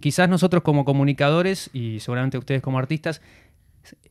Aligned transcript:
quizás 0.00 0.28
nosotros 0.28 0.62
como 0.62 0.84
comunicadores 0.84 1.70
y 1.72 2.00
seguramente 2.00 2.38
ustedes 2.38 2.62
como 2.62 2.78
artistas, 2.78 3.20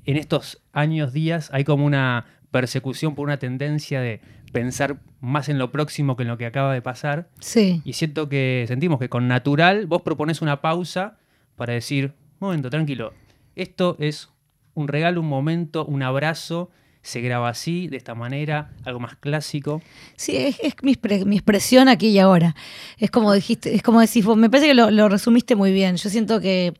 en 0.05 0.17
estos 0.17 0.61
años, 0.73 1.13
días, 1.13 1.49
hay 1.53 1.63
como 1.63 1.85
una 1.85 2.25
persecución 2.51 3.15
por 3.15 3.25
una 3.25 3.37
tendencia 3.37 4.01
de 4.01 4.21
pensar 4.51 4.99
más 5.21 5.49
en 5.49 5.59
lo 5.59 5.71
próximo 5.71 6.15
que 6.15 6.23
en 6.23 6.29
lo 6.29 6.37
que 6.37 6.45
acaba 6.45 6.73
de 6.73 6.81
pasar. 6.81 7.29
Sí. 7.39 7.81
Y 7.85 7.93
siento 7.93 8.29
que 8.29 8.65
sentimos 8.67 8.99
que 8.99 9.09
con 9.09 9.27
natural 9.27 9.85
vos 9.85 10.01
propones 10.01 10.41
una 10.41 10.61
pausa 10.61 11.17
para 11.55 11.73
decir, 11.73 12.13
momento, 12.39 12.69
tranquilo, 12.69 13.13
esto 13.55 13.95
es 13.99 14.29
un 14.73 14.87
regalo, 14.87 15.21
un 15.21 15.27
momento, 15.27 15.85
un 15.85 16.01
abrazo, 16.01 16.71
se 17.01 17.21
graba 17.21 17.49
así, 17.49 17.87
de 17.87 17.97
esta 17.97 18.13
manera, 18.15 18.71
algo 18.85 18.99
más 18.99 19.15
clásico. 19.15 19.81
Sí, 20.15 20.35
es, 20.37 20.57
es 20.61 20.73
mi, 20.81 20.93
expre- 20.93 21.25
mi 21.25 21.37
expresión 21.37 21.87
aquí 21.89 22.07
y 22.09 22.19
ahora. 22.19 22.55
Es 22.97 23.09
como 23.11 23.33
dijiste, 23.33 23.73
es 23.75 23.81
como 23.83 24.01
decís 24.01 24.25
vos, 24.25 24.37
me 24.37 24.49
parece 24.49 24.67
que 24.67 24.73
lo, 24.73 24.91
lo 24.91 25.09
resumiste 25.09 25.55
muy 25.55 25.71
bien. 25.71 25.95
Yo 25.97 26.09
siento 26.09 26.39
que 26.41 26.73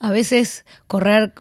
a 0.00 0.10
veces 0.10 0.64
correr 0.86 1.32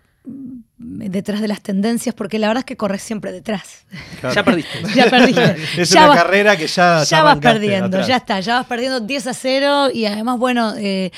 detrás 0.80 1.42
de 1.42 1.48
las 1.48 1.62
tendencias, 1.62 2.14
porque 2.14 2.38
la 2.38 2.48
verdad 2.48 2.60
es 2.62 2.66
que 2.66 2.78
corres 2.78 3.02
siempre 3.02 3.32
detrás. 3.32 3.86
Ya 4.34 4.44
perdiste. 4.44 4.80
Ya 4.96 5.10
perdiste. 5.10 5.56
Es 5.82 5.90
ya 5.90 6.02
una 6.02 6.08
vas- 6.10 6.18
carrera 6.18 6.56
que 6.58 6.68
ya. 6.68 7.04
ya 7.04 7.24
vas 7.24 7.32
arrancaste 7.32 7.60
perdiendo, 7.60 7.86
atrás. 7.88 8.08
ya 8.08 8.18
está, 8.18 8.40
ya 8.42 8.56
vas 8.58 8.68
perdiendo 8.68 9.00
10 9.00 9.28
a 9.28 9.34
0 9.34 9.90
y 9.94 10.06
además, 10.06 10.38
bueno, 10.38 10.74
eh, 10.78 11.12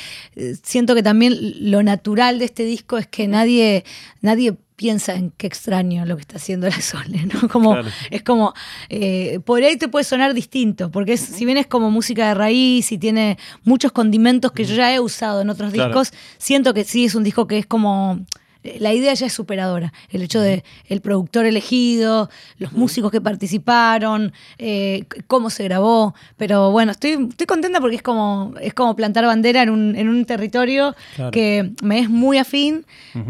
siento 0.64 0.96
que 0.96 1.04
también 1.04 1.36
lo 1.72 1.82
natural 1.84 2.40
de 2.40 2.46
este 2.46 2.64
disco 2.64 2.98
es 2.98 3.08
que 3.08 3.28
nadie, 3.28 3.84
nadie 4.22 4.56
piensa 4.80 5.14
en 5.14 5.32
qué 5.32 5.46
extraño 5.46 6.06
lo 6.06 6.16
que 6.16 6.22
está 6.22 6.38
haciendo 6.38 6.68
la 6.70 6.80
Sole, 6.80 7.26
¿no? 7.26 7.48
Como, 7.50 7.72
Claro. 7.74 7.90
Es 8.10 8.24
como, 8.24 8.54
eh, 8.88 9.42
por 9.44 9.62
ahí 9.62 9.76
te 9.76 9.90
puede 9.90 10.06
sonar 10.06 10.34
distinto, 10.34 10.90
porque 10.90 11.14
es- 11.14 11.20
si 11.20 11.44
bien 11.44 11.58
es 11.58 11.68
como 11.68 11.92
música 11.92 12.30
de 12.30 12.34
raíz 12.34 12.94
y 12.94 12.98
tiene 12.98 13.38
muchos 13.66 13.92
condimentos 13.92 14.54
que 14.54 14.64
yo 14.64 14.76
ya 14.76 14.94
he 14.96 15.02
usado 15.02 15.42
en 15.42 15.50
otros 15.50 15.74
Claro. 15.74 15.90
discos, 15.90 16.14
siento 16.38 16.74
que 16.74 16.86
sí 16.86 17.04
es 17.04 17.14
un 17.16 17.26
disco 17.26 17.46
que 17.46 17.58
es 17.58 17.66
como 17.66 18.22
la 18.64 18.94
idea 18.94 19.14
ya 19.14 19.26
es 19.28 19.34
superadora. 19.34 19.94
El 20.10 20.22
hecho 20.22 20.42
de 20.42 20.64
el 20.88 21.02
productor 21.02 21.46
elegido, 21.46 22.30
los 22.58 22.74
músicos 22.74 23.12
que 23.12 23.22
participaron, 23.22 24.34
eh, 24.58 25.06
cómo 25.28 25.50
se 25.50 25.64
grabó. 25.64 26.14
Pero 26.38 26.72
bueno, 26.72 26.92
estoy, 26.92 27.12
estoy 27.30 27.48
contenta 27.48 27.80
porque 27.80 27.96
es 27.98 28.02
como, 28.02 28.54
es 28.62 28.74
como 28.74 28.96
plantar 28.96 29.26
bandera 29.26 29.64
en 29.64 29.70
un, 29.70 29.96
en 29.96 30.10
un 30.10 30.26
territorio 30.26 30.96
Claro. 31.16 31.32
que 31.32 31.72
me 31.84 32.00
es 32.00 32.10
muy 32.10 32.38
afín, 32.38 32.86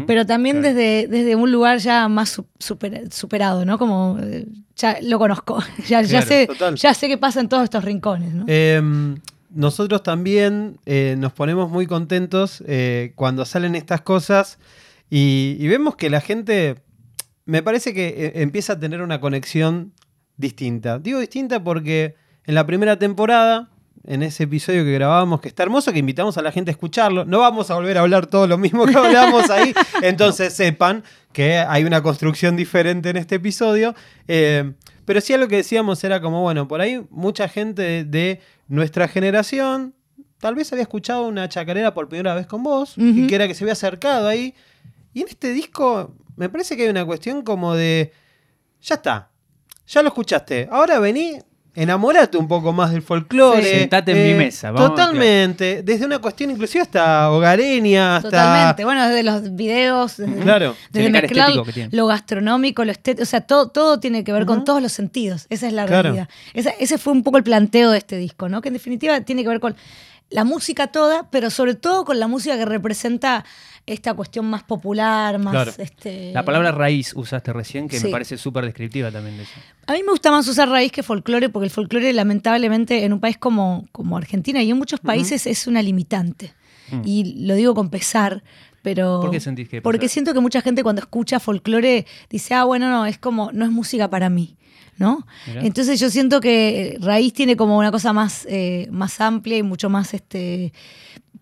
pero 0.06 0.26
también 0.26 0.60
claro. 0.60 0.74
desde, 0.74 1.06
desde 1.08 1.36
un 1.36 1.50
lugar 1.52 1.78
ya 1.78 2.08
más 2.08 2.30
su- 2.30 2.46
super- 2.58 3.12
superado, 3.12 3.64
¿no? 3.64 3.78
Como 3.78 4.18
ya 4.76 4.98
lo 5.02 5.18
conozco, 5.18 5.62
ya, 5.88 6.04
sé, 6.04 6.46
total. 6.46 6.74
ya 6.76 6.94
sé 6.94 7.08
qué 7.08 7.18
pasa 7.18 7.40
en 7.40 7.48
todos 7.48 7.64
estos 7.64 7.84
rincones, 7.84 8.32
¿no? 8.32 8.44
Em, 8.48 9.18
nosotros 9.54 10.02
también 10.02 10.78
eh, 10.86 11.16
nos 11.18 11.32
ponemos 11.32 11.70
muy 11.70 11.86
contentos 11.86 12.62
eh, 12.66 13.12
cuando 13.16 13.44
salen 13.44 13.74
estas 13.74 14.00
cosas 14.00 14.58
y, 15.10 15.56
y 15.58 15.68
vemos 15.68 15.96
que 15.96 16.08
la 16.08 16.20
gente, 16.20 16.76
me 17.44 17.62
parece 17.62 17.92
que 17.92 18.08
eh, 18.08 18.32
empieza 18.36 18.74
a 18.74 18.78
tener 18.80 19.02
una 19.02 19.20
conexión 19.20 19.92
distinta. 20.36 20.98
Digo 20.98 21.18
distinta 21.18 21.62
porque 21.62 22.14
en 22.44 22.54
la 22.54 22.66
primera 22.66 22.98
temporada, 22.98 23.70
en 24.04 24.22
ese 24.22 24.44
episodio 24.44 24.84
que 24.84 24.92
grabamos, 24.92 25.40
que 25.40 25.48
está 25.48 25.64
hermoso, 25.64 25.92
que 25.92 25.98
invitamos 25.98 26.38
a 26.38 26.42
la 26.42 26.52
gente 26.52 26.70
a 26.70 26.72
escucharlo, 26.72 27.24
no 27.24 27.40
vamos 27.40 27.70
a 27.70 27.74
volver 27.74 27.98
a 27.98 28.00
hablar 28.00 28.26
todo 28.26 28.46
lo 28.46 28.56
mismo 28.56 28.86
que 28.86 28.96
hablamos 28.96 29.50
ahí, 29.50 29.74
entonces 30.02 30.54
sepan 30.54 31.04
que 31.32 31.58
hay 31.58 31.84
una 31.84 32.02
construcción 32.02 32.56
diferente 32.56 33.10
en 33.10 33.16
este 33.16 33.36
episodio. 33.36 33.94
Eh, 34.26 34.72
pero 35.04 35.20
sí, 35.20 35.36
lo 35.36 35.48
que 35.48 35.56
decíamos 35.56 36.02
era 36.04 36.20
como, 36.20 36.42
bueno, 36.42 36.68
por 36.68 36.80
ahí 36.80 37.04
mucha 37.10 37.48
gente 37.48 37.82
de, 37.82 38.04
de 38.04 38.40
nuestra 38.68 39.08
generación 39.08 39.94
tal 40.40 40.54
vez 40.54 40.72
había 40.72 40.82
escuchado 40.82 41.28
una 41.28 41.48
chacarera 41.48 41.94
por 41.94 42.08
primera 42.08 42.34
vez 42.34 42.46
con 42.46 42.62
vos 42.62 42.94
y 42.96 43.26
que 43.26 43.34
era 43.34 43.46
que 43.46 43.54
se 43.54 43.64
había 43.64 43.74
acercado 43.74 44.26
ahí. 44.26 44.54
Y 45.12 45.22
en 45.22 45.28
este 45.28 45.52
disco 45.52 46.14
me 46.36 46.48
parece 46.48 46.76
que 46.76 46.84
hay 46.84 46.88
una 46.88 47.04
cuestión 47.04 47.42
como 47.42 47.74
de, 47.74 48.12
ya 48.80 48.94
está, 48.96 49.30
ya 49.86 50.02
lo 50.02 50.08
escuchaste, 50.08 50.68
ahora 50.70 50.98
vení, 51.00 51.38
enamorate 51.74 52.36
un 52.36 52.48
poco 52.48 52.72
más 52.72 52.90
del 52.92 53.02
folclore. 53.02 53.62
Sí. 53.62 53.78
Sentate 53.80 54.12
en 54.12 54.32
mi 54.32 54.44
mesa, 54.44 54.70
vamos, 54.70 54.90
totalmente, 54.90 55.82
desde 55.82 56.04
una 56.06 56.18
cuestión 56.18 56.50
inclusive 56.50 56.82
hasta 56.82 57.30
hogareña, 57.30 58.16
hasta... 58.16 58.30
Totalmente. 58.30 58.84
Bueno, 58.84 59.06
desde 59.08 59.22
los 59.22 59.54
videos, 59.54 60.16
desde, 60.16 60.40
Claro. 60.40 60.74
desde 60.90 61.10
mezclar 61.10 61.46
estético 61.48 61.64
que 61.64 61.72
tiene. 61.72 61.96
lo 61.96 62.06
gastronómico, 62.06 62.84
lo 62.84 62.92
estético, 62.92 63.22
o 63.22 63.26
sea, 63.26 63.40
todo, 63.42 63.68
todo 63.68 64.00
tiene 64.00 64.24
que 64.24 64.32
ver 64.32 64.46
con 64.46 64.64
todos 64.64 64.80
los 64.82 64.92
sentidos. 64.92 65.46
Esa 65.50 65.66
es 65.66 65.72
la 65.72 65.86
Claro. 65.86 66.02
realidad. 66.04 66.28
Esa- 66.54 66.70
ese 66.78 66.98
fue 66.98 67.12
un 67.12 67.22
poco 67.22 67.36
el 67.36 67.44
planteo 67.44 67.90
de 67.90 67.98
este 67.98 68.16
disco, 68.16 68.48
¿no? 68.48 68.60
Que 68.62 68.68
en 68.68 68.74
definitiva 68.74 69.20
tiene 69.20 69.42
que 69.42 69.48
ver 69.48 69.60
con 69.60 69.76
la 70.30 70.44
música 70.44 70.88
toda, 70.88 71.28
pero 71.30 71.50
sobre 71.50 71.74
todo 71.74 72.04
con 72.04 72.18
la 72.20 72.28
música 72.28 72.56
que 72.56 72.64
representa 72.64 73.44
esta 73.86 74.14
cuestión 74.14 74.46
más 74.46 74.62
popular, 74.62 75.38
más 75.38 75.52
Claro. 75.52 75.72
este. 75.78 76.32
La 76.32 76.44
palabra 76.44 76.70
raíz 76.70 77.12
usaste 77.16 77.52
recién, 77.52 77.88
que 77.88 77.98
Sí. 77.98 78.04
me 78.06 78.10
parece 78.12 78.36
súper 78.38 78.64
descriptiva 78.64 79.10
también 79.10 79.36
de 79.38 79.42
eso. 79.44 79.52
A 79.86 79.94
mí 79.94 80.02
me 80.04 80.10
gusta 80.12 80.30
más 80.30 80.46
usar 80.46 80.68
raíz 80.68 80.92
que 80.92 81.02
folclore, 81.02 81.48
porque 81.48 81.64
el 81.64 81.70
folclore, 81.70 82.12
lamentablemente, 82.12 83.04
en 83.04 83.12
un 83.12 83.20
país 83.20 83.36
como, 83.38 83.86
como 83.90 84.16
Argentina 84.16 84.62
y 84.62 84.70
en 84.70 84.76
muchos 84.78 85.00
países 85.00 85.46
es 85.46 85.66
una 85.66 85.82
limitante. 85.82 86.52
Mm. 86.92 87.02
Y 87.04 87.44
lo 87.46 87.54
digo 87.54 87.74
con 87.74 87.88
pesar, 87.90 88.42
pero. 88.82 89.20
¿Por 89.20 89.30
qué 89.30 89.40
sentís 89.40 89.68
que 89.68 89.82
Porque 89.82 90.08
siento 90.08 90.32
que 90.34 90.40
mucha 90.40 90.60
gente 90.62 90.82
cuando 90.82 91.00
escucha 91.00 91.40
folclore 91.40 92.06
dice, 92.28 92.54
ah, 92.54 92.64
bueno, 92.64 92.88
no, 92.90 93.06
es 93.06 93.18
como, 93.18 93.50
no 93.52 93.64
es 93.64 93.70
música 93.70 94.08
para 94.10 94.28
mí. 94.30 94.56
¿No? 94.98 95.26
Mirá. 95.46 95.62
Entonces 95.62 95.98
yo 95.98 96.10
siento 96.10 96.42
que 96.42 96.98
raíz 97.00 97.32
tiene 97.32 97.56
como 97.56 97.78
una 97.78 97.90
cosa 97.90 98.12
más, 98.12 98.46
eh, 98.50 98.86
más 98.90 99.18
amplia 99.22 99.56
y 99.56 99.62
mucho 99.62 99.88
más 99.88 100.12
este. 100.12 100.74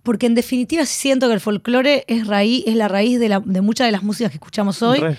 Porque 0.05 0.27
en 0.27 0.37
definitiva 0.37 0.87
siento 0.87 1.27
que 1.27 1.35
el 1.35 1.41
folclore 1.41 2.05
es 2.07 2.27
raíz, 2.29 2.63
es 2.69 2.77
la 2.77 2.87
raíz 2.87 3.19
de, 3.19 3.29
la- 3.29 3.43
de 3.45 3.61
muchas 3.61 3.89
de 3.89 3.93
las 3.93 4.05
músicas 4.05 4.31
que 4.31 4.37
escuchamos 4.37 4.81
hoy. 4.83 5.01
Re. 5.01 5.17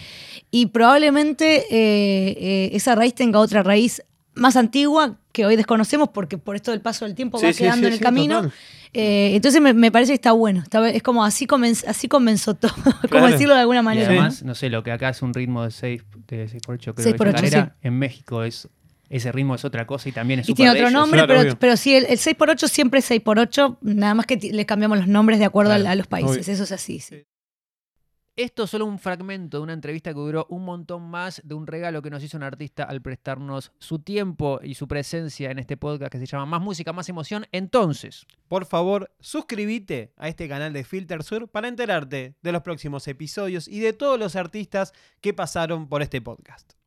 Y 0.52 0.68
probablemente 0.68 1.66
eh, 1.70 2.38
eh, 2.40 2.70
esa 2.74 2.96
raíz 2.96 3.14
tenga 3.14 3.40
otra 3.40 3.62
raíz 3.62 4.02
más 4.36 4.56
antigua 4.56 5.18
que 5.32 5.46
hoy 5.46 5.56
desconocemos 5.56 6.10
porque 6.10 6.38
por 6.38 6.56
esto 6.56 6.72
del 6.72 6.82
paso 6.82 7.06
del 7.06 7.16
tiempo 7.16 7.38
Sí, 7.40 7.46
va 7.48 7.54
sí, 7.54 7.60
quedando 7.60 7.82
sí, 7.82 7.86
en 7.88 7.94
el 7.94 7.98
sí, 8.00 8.04
camino. 8.04 8.52
Eh, 8.94 9.36
entonces 9.36 9.62
me, 9.62 9.74
me 9.74 9.92
parece 9.92 10.12
que 10.12 10.16
está 10.16 10.32
bueno. 10.32 10.62
Está- 10.64 10.90
es 10.90 11.04
como 11.04 11.24
así, 11.24 11.46
comenz- 11.46 11.86
así 11.88 12.08
comenzó 12.08 12.54
todo, 12.56 12.72
como 13.12 13.28
decirlo 13.28 13.54
de 13.54 13.62
alguna 13.62 13.82
Y 13.82 13.84
manera. 13.84 14.08
además, 14.08 14.42
no 14.44 14.56
sé, 14.56 14.70
lo 14.70 14.82
que 14.84 14.92
acá 14.92 15.10
es 15.10 15.22
un 15.22 15.34
ritmo 15.34 15.64
de 15.64 15.72
6 15.72 16.02
de 16.28 16.48
6 16.48 16.64
por 16.66 16.76
8 16.76 16.96
creo 16.96 17.04
6 17.04 17.14
que 17.14 17.18
por 17.18 17.28
ocho, 17.28 17.36
manera, 17.38 17.76
sí. 17.82 17.88
en 17.88 18.00
México 18.00 18.44
es 18.44 18.68
ese 19.10 19.32
ritmo 19.32 19.56
es 19.56 19.66
otra 19.66 19.88
cosa 19.88 20.08
y 20.08 20.12
también 20.12 20.40
es 20.42 20.50
Y 20.50 20.54
tiene 20.54 20.72
otro 20.72 20.92
nombre, 20.92 21.24
claro, 21.26 21.42
pero, 21.42 21.60
pero 21.60 21.78
sí, 21.78 21.96
el, 21.96 22.06
el 22.06 22.20
6x8 22.20 22.68
siempre 22.68 23.00
es 23.00 23.10
6x8, 23.10 23.78
nada 23.82 24.14
más 24.14 24.26
que 24.28 24.38
le 24.38 24.66
cambiamos 24.68 25.00
los 25.00 25.08
nombres 25.08 25.40
de 25.40 25.46
acuerdo 25.46 25.72
a- 25.74 25.96
los 25.96 26.08
países. 26.08 26.32
obvio. 26.48 26.54
Eso 26.54 26.64
es 26.64 26.72
así, 26.72 27.00
sí. 27.00 27.24
Esto 28.40 28.64
es 28.64 28.70
solo 28.70 28.86
un 28.86 29.00
fragmento 29.00 29.58
de 29.58 29.64
una 29.64 29.74
entrevista 29.74 30.14
que 30.14 30.20
duró 30.22 30.48
un 30.50 30.64
montón 30.64 31.10
más 31.10 31.42
de 31.44 31.56
un 31.56 31.68
regalo 31.68 32.02
que 32.02 32.10
nos 32.10 32.24
hizo 32.24 32.38
un 32.38 32.44
artista 32.44 32.86
al 32.86 33.02
prestarnos 33.02 33.74
su 33.80 34.00
tiempo 34.00 34.62
y 34.64 34.76
su 34.76 34.88
presencia 34.88 35.52
en 35.52 35.60
este 35.60 35.76
podcast 35.76 36.10
que 36.10 36.20
se 36.20 36.26
llama 36.26 36.46
Más 36.46 36.62
Música, 36.62 36.94
Más 36.94 37.10
Emoción. 37.10 37.48
Entonces, 37.52 38.26
Por 38.48 38.66
favor, 38.66 39.12
suscríbete 39.20 40.14
a 40.16 40.30
este 40.30 40.48
canal 40.48 40.72
de 40.72 40.86
Filter 40.86 41.22
Sur 41.22 41.50
para 41.50 41.68
enterarte 41.68 42.38
de 42.42 42.52
los 42.54 42.62
próximos 42.62 43.06
episodios 43.10 43.68
y 43.68 43.82
de 43.82 43.92
todos 43.92 44.18
los 44.18 44.38
artistas 44.38 44.94
que 45.20 45.34
pasaron 45.34 45.90
por 45.90 46.02
este 46.02 46.22
podcast. 46.22 46.79